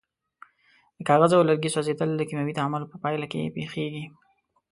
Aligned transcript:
د 0.97 0.99
کاغذ 1.09 1.31
او 1.35 1.47
لرګي 1.49 1.69
سوځیدل 1.75 2.09
د 2.15 2.21
کیمیاوي 2.27 2.53
تعامل 2.59 2.83
په 2.87 2.95
پایله 3.03 3.25
کې 3.31 3.53
پیښیږي. 3.55 4.03